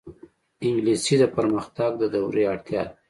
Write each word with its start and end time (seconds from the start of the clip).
انګلیسي 0.65 1.15
د 1.19 1.23
پرمختګ 1.35 1.91
د 2.01 2.03
دورې 2.13 2.43
اړتیا 2.53 2.81
ده 2.87 2.91